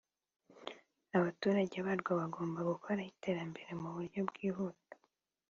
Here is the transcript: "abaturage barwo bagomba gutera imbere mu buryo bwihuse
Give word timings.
"abaturage 1.17 1.77
barwo 1.85 2.11
bagomba 2.21 2.59
gutera 3.03 3.39
imbere 3.47 3.71
mu 3.81 3.89
buryo 3.95 4.19
bwihuse 4.29 4.91